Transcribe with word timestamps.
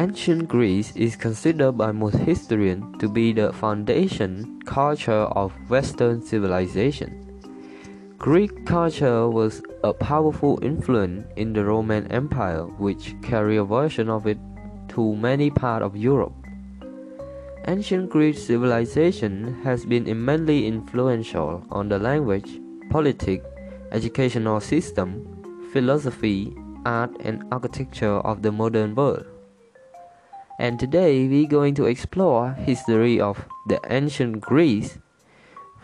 Ancient 0.00 0.48
Greece 0.48 0.96
is 0.96 1.14
considered 1.14 1.72
by 1.72 1.92
most 1.92 2.16
historians 2.24 2.98
to 3.00 3.06
be 3.06 3.34
the 3.34 3.52
foundation 3.52 4.58
culture 4.64 5.28
of 5.36 5.52
Western 5.68 6.22
civilization. 6.22 7.42
Greek 8.16 8.64
culture 8.64 9.28
was 9.28 9.60
a 9.84 9.92
powerful 9.92 10.58
influence 10.62 11.26
in 11.36 11.52
the 11.52 11.62
Roman 11.62 12.10
Empire, 12.10 12.64
which 12.80 13.14
carried 13.20 13.58
a 13.58 13.64
version 13.64 14.08
of 14.08 14.26
it 14.26 14.38
to 14.88 15.14
many 15.16 15.50
parts 15.50 15.84
of 15.84 15.94
Europe. 15.94 16.32
Ancient 17.68 18.08
Greek 18.08 18.38
civilization 18.38 19.60
has 19.64 19.84
been 19.84 20.06
immensely 20.06 20.66
influential 20.66 21.62
on 21.70 21.90
the 21.90 21.98
language, 21.98 22.58
politics, 22.88 23.44
educational 23.92 24.60
system, 24.60 25.68
philosophy, 25.74 26.56
art, 26.86 27.14
and 27.20 27.44
architecture 27.52 28.20
of 28.24 28.40
the 28.40 28.50
modern 28.50 28.94
world. 28.94 29.26
And 30.60 30.78
today 30.78 31.26
we're 31.26 31.48
going 31.48 31.74
to 31.76 31.86
explore 31.86 32.52
history 32.52 33.18
of 33.18 33.46
the 33.66 33.80
ancient 33.88 34.42
Greece 34.42 34.98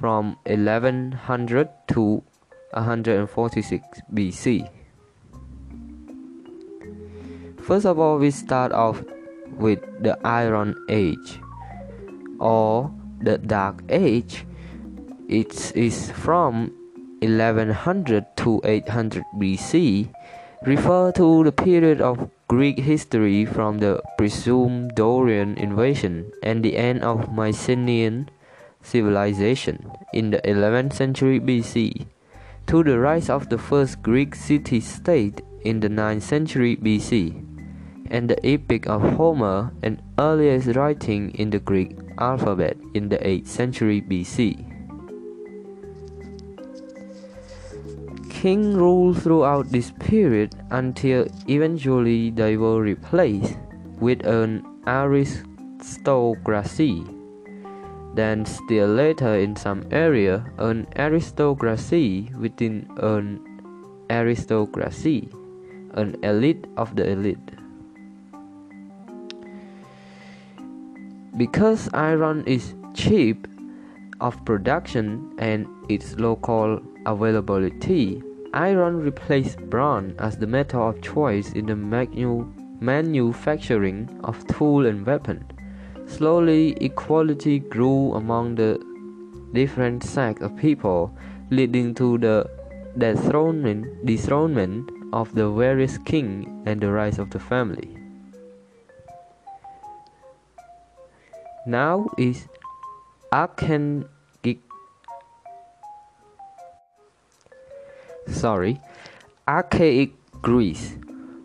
from 0.00 0.36
1100 0.46 1.68
to 1.94 2.24
146 2.72 4.00
BC. 4.12 4.68
First 7.62 7.86
of 7.86 8.00
all, 8.00 8.18
we 8.18 8.32
start 8.32 8.72
off 8.72 9.00
with 9.52 9.78
the 10.02 10.18
Iron 10.26 10.74
Age 10.88 11.38
or 12.40 12.92
the 13.20 13.38
Dark 13.38 13.84
Age. 13.88 14.44
It 15.28 15.70
is 15.76 16.10
from 16.10 16.74
1100 17.22 18.36
to 18.38 18.60
800 18.64 19.22
BC, 19.38 20.12
refer 20.66 21.12
to 21.12 21.44
the 21.44 21.52
period 21.52 22.00
of 22.00 22.28
Greek 22.54 22.78
history 22.78 23.44
from 23.44 23.78
the 23.78 24.00
presumed 24.16 24.94
Dorian 24.94 25.58
invasion 25.58 26.30
and 26.40 26.62
the 26.62 26.76
end 26.76 27.02
of 27.02 27.34
Mycenaean 27.34 28.30
civilization 28.80 29.90
in 30.12 30.30
the 30.30 30.38
11th 30.46 30.92
century 30.92 31.40
BC 31.40 32.06
to 32.68 32.84
the 32.84 33.00
rise 33.00 33.28
of 33.28 33.48
the 33.48 33.58
first 33.58 34.02
Greek 34.06 34.36
city 34.36 34.78
state 34.78 35.42
in 35.64 35.80
the 35.80 35.90
9th 35.90 36.22
century 36.22 36.76
BC 36.76 37.42
and 38.14 38.30
the 38.30 38.38
Epic 38.46 38.86
of 38.86 39.02
Homer 39.18 39.74
and 39.82 40.00
earliest 40.20 40.78
writing 40.78 41.34
in 41.34 41.50
the 41.50 41.58
Greek 41.58 41.98
alphabet 42.18 42.76
in 42.94 43.08
the 43.08 43.18
8th 43.18 43.48
century 43.48 44.00
BC. 44.00 44.73
King 48.44 48.76
ruled 48.76 49.16
throughout 49.22 49.72
this 49.72 49.88
period 49.92 50.54
until 50.70 51.26
eventually 51.48 52.28
they 52.28 52.58
were 52.58 52.78
replaced 52.78 53.56
with 53.98 54.26
an 54.26 54.62
aristocracy. 54.86 57.02
Then, 58.12 58.44
still 58.44 58.88
later, 58.88 59.34
in 59.34 59.56
some 59.56 59.86
area, 59.90 60.44
an 60.58 60.86
aristocracy 60.94 62.30
within 62.38 62.86
an 62.98 63.40
aristocracy, 64.10 65.30
an 65.94 66.14
elite 66.22 66.66
of 66.76 66.94
the 66.96 67.12
elite. 67.12 67.50
Because 71.38 71.88
iron 71.94 72.44
is 72.46 72.74
cheap 72.92 73.48
of 74.20 74.44
production 74.44 75.32
and 75.38 75.66
its 75.88 76.16
local 76.16 76.82
availability, 77.06 78.22
iron 78.54 79.00
replaced 79.00 79.58
bronze 79.68 80.14
as 80.18 80.38
the 80.38 80.46
metal 80.46 80.88
of 80.88 81.02
choice 81.02 81.52
in 81.52 81.66
the 81.66 81.76
manu- 81.76 82.50
manufacturing 82.80 84.08
of 84.24 84.46
tool 84.46 84.86
and 84.86 85.04
weapon. 85.04 85.44
Slowly, 86.06 86.76
equality 86.80 87.58
grew 87.58 88.14
among 88.14 88.54
the 88.54 88.80
different 89.52 90.02
sects 90.04 90.42
of 90.42 90.56
people, 90.56 91.16
leading 91.50 91.94
to 91.94 92.18
the 92.18 92.48
dethronement, 92.96 94.06
dethronement 94.06 94.90
of 95.12 95.34
the 95.34 95.50
various 95.50 95.98
king 95.98 96.62
and 96.66 96.80
the 96.80 96.90
rise 96.90 97.18
of 97.18 97.30
the 97.30 97.40
family. 97.40 97.96
Now 101.66 102.06
is 102.18 102.46
archaic 103.32 104.06
sorry 108.44 108.78
archaic 109.48 110.12
Greece 110.42 110.98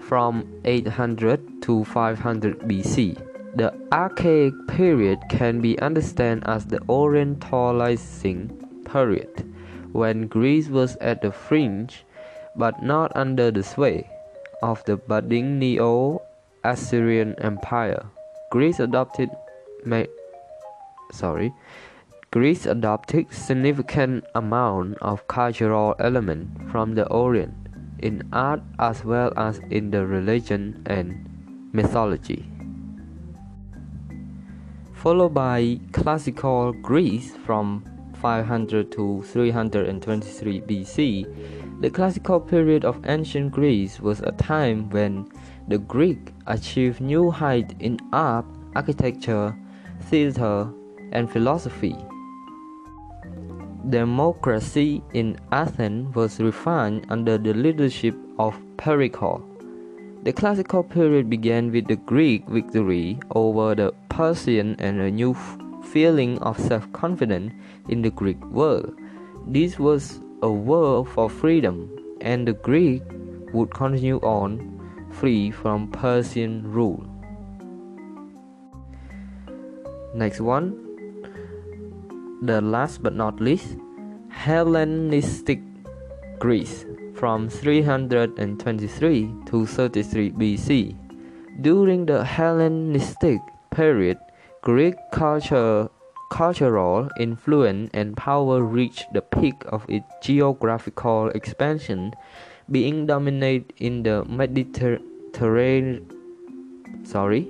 from 0.00 0.48
800 0.64 1.60
to 1.60 1.84
500 1.84 2.60
BC. 2.60 3.20
The 3.54 3.74
archaic 3.92 4.54
period 4.66 5.18
can 5.28 5.60
be 5.60 5.78
understood 5.78 6.42
as 6.46 6.64
the 6.64 6.78
orientalizing 6.88 8.48
period 8.86 9.28
when 9.92 10.26
Greece 10.26 10.68
was 10.68 10.96
at 11.02 11.20
the 11.20 11.32
fringe 11.32 12.02
but 12.56 12.82
not 12.82 13.12
under 13.14 13.50
the 13.50 13.62
sway 13.62 14.08
of 14.62 14.82
the 14.86 14.96
budding 14.96 15.58
Neo 15.58 16.22
Assyrian 16.64 17.34
Empire. 17.44 18.06
Greece 18.50 18.80
adopted 18.80 19.28
sorry, 21.12 21.52
Greece 22.32 22.66
adopted 22.66 23.32
significant 23.32 24.24
amount 24.34 24.98
of 25.00 25.26
cultural 25.28 25.94
element 26.00 26.48
from 26.70 26.94
the 26.94 27.06
Orient 27.08 27.54
in 28.00 28.22
art 28.32 28.60
as 28.78 29.04
well 29.04 29.32
as 29.36 29.60
in 29.70 29.90
the 29.90 30.04
religion 30.04 30.82
and 30.86 31.70
mythology. 31.72 32.44
Followed 34.92 35.34
by 35.34 35.78
classical 35.92 36.72
Greece 36.72 37.36
from 37.46 37.84
500 38.20 38.90
to 38.92 39.22
323 39.22 40.60
BC, 40.62 41.80
the 41.80 41.90
classical 41.90 42.40
period 42.40 42.84
of 42.84 43.00
ancient 43.06 43.52
Greece 43.52 44.00
was 44.00 44.20
a 44.20 44.32
time 44.32 44.90
when 44.90 45.28
the 45.68 45.78
Greek 45.78 46.32
achieved 46.46 47.00
new 47.00 47.30
heights 47.30 47.74
in 47.80 47.98
art, 48.12 48.46
architecture, 48.74 49.56
theater, 50.00 50.68
and 51.12 51.30
philosophy. 51.30 51.96
Democracy 53.88 55.00
in 55.14 55.38
Athens 55.52 56.12
was 56.16 56.40
refined 56.40 57.06
under 57.08 57.38
the 57.38 57.54
leadership 57.54 58.16
of 58.36 58.58
Pericles. 58.76 59.42
The 60.24 60.32
classical 60.32 60.82
period 60.82 61.30
began 61.30 61.70
with 61.70 61.86
the 61.86 61.94
Greek 61.94 62.48
victory 62.48 63.20
over 63.30 63.76
the 63.76 63.94
Persian 64.08 64.74
and 64.80 65.00
a 65.00 65.08
new 65.08 65.34
feeling 65.84 66.36
of 66.40 66.58
self 66.58 66.90
confidence 66.92 67.52
in 67.88 68.02
the 68.02 68.10
Greek 68.10 68.44
world. 68.46 68.92
This 69.46 69.78
was 69.78 70.20
a 70.42 70.50
world 70.50 71.08
for 71.08 71.30
freedom, 71.30 71.88
and 72.20 72.48
the 72.48 72.54
Greek 72.54 73.02
would 73.52 73.70
continue 73.72 74.18
on 74.18 74.80
free 75.12 75.52
from 75.52 75.92
Persian 75.92 76.72
rule. 76.72 77.06
Next 80.12 80.40
one, 80.40 80.85
the 82.42 82.60
last 82.60 83.02
but 83.02 83.14
not 83.14 83.40
least, 83.40 83.76
Hellenistic 84.28 85.60
Greece 86.38 86.84
from 87.14 87.48
323 87.48 89.34
to 89.46 89.66
33 89.66 90.30
BC. 90.32 90.94
During 91.62 92.04
the 92.06 92.22
Hellenistic 92.24 93.40
period, 93.70 94.18
Greek 94.60 94.94
culture, 95.12 95.88
cultural 96.30 97.08
influence 97.18 97.90
and 97.94 98.16
power 98.16 98.62
reached 98.62 99.12
the 99.14 99.22
peak 99.22 99.54
of 99.68 99.86
its 99.88 100.06
geographical 100.20 101.28
expansion, 101.30 102.12
being 102.70 103.06
dominant 103.06 103.72
in 103.78 104.02
the 104.02 104.24
Mediterranean. 104.26 106.10
Sorry, 107.04 107.48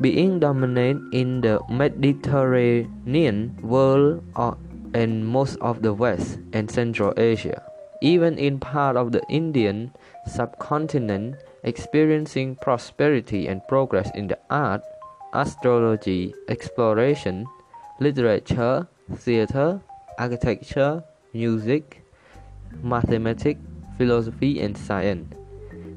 being 0.00 0.40
dominant 0.40 1.14
in 1.14 1.40
the 1.40 1.60
Mediterranean 1.68 3.56
world 3.62 4.22
and 4.94 5.26
most 5.26 5.56
of 5.60 5.82
the 5.82 5.92
West 5.92 6.38
and 6.52 6.70
Central 6.70 7.12
Asia, 7.16 7.62
even 8.00 8.38
in 8.38 8.58
part 8.58 8.96
of 8.96 9.12
the 9.12 9.22
Indian 9.28 9.92
subcontinent, 10.26 11.36
experiencing 11.62 12.56
prosperity 12.56 13.46
and 13.46 13.66
progress 13.68 14.10
in 14.14 14.28
the 14.28 14.38
art, 14.50 14.82
astrology, 15.32 16.34
exploration, 16.48 17.46
literature, 18.00 18.86
theater, 19.16 19.80
architecture, 20.18 21.02
music, 21.32 22.04
mathematics, 22.82 23.60
philosophy, 23.96 24.60
and 24.60 24.76
science. 24.76 25.34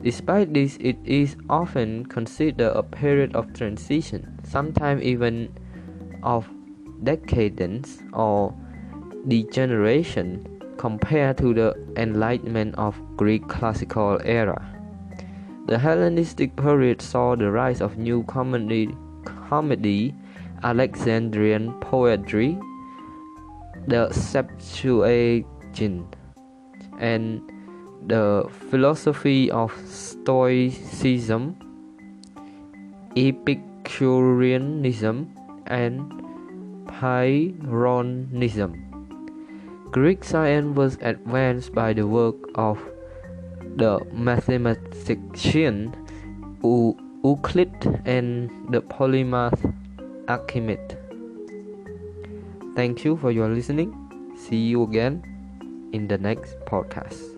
Despite 0.04 0.54
this, 0.54 0.78
it 0.80 0.98
is 1.04 1.36
often 1.50 2.06
considered 2.06 2.72
a 2.74 2.84
period 2.84 3.36
of 3.36 3.54
transition, 3.54 4.40
sometimes 4.44 5.02
even 5.02 5.50
of 6.24 6.48
decadence 7.04 8.02
or 8.14 8.54
degeneration 9.28 10.46
compared 10.78 11.38
to 11.40 11.54
the 11.54 11.76
Enlightenment 11.98 12.76
of 12.76 13.00
Greek 13.18 13.48
classical 13.48 14.20
era. 14.24 14.62
The 15.68 15.78
Hellenistic 15.78 16.56
period 16.56 17.02
saw 17.02 17.36
the 17.36 17.52
rise 17.52 17.82
of 17.82 17.98
new 17.98 18.24
comedy, 18.24 18.96
comedy 19.26 20.16
Alexandrian 20.64 21.74
poetry, 21.82 22.58
the 23.88 24.10
Septuagint, 24.14 26.16
and 27.00 27.42
the 28.06 28.48
philosophy 28.70 29.50
of 29.50 29.74
Stoicism, 29.86 31.56
Epicureanism, 33.16 35.34
and 35.66 36.12
Pyrrhonism. 36.88 38.84
Greek 39.92 40.24
science 40.24 40.76
was 40.76 40.98
advanced 41.02 41.74
by 41.74 41.94
the 41.94 42.06
work 42.06 42.36
of 42.56 42.78
the 43.78 44.00
mathematician 44.12 45.96
Euclid 46.64 48.02
and 48.06 48.50
the 48.70 48.82
polymath 48.82 49.74
Archimedes. 50.28 50.96
Thank 52.76 53.04
you 53.04 53.18
for 53.18 53.32
your 53.32 53.50
listening. 53.50 53.94
See 54.38 54.68
you 54.68 54.84
again 54.84 55.24
in 55.94 56.08
the 56.08 56.18
next 56.18 56.60
podcast. 56.66 57.37